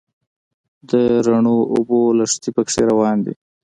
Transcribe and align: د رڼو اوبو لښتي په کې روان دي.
د 0.89 0.91
رڼو 1.25 1.57
اوبو 1.73 1.99
لښتي 2.17 2.49
په 2.55 2.61
کې 2.69 2.81
روان 2.91 3.17
دي. 3.25 3.33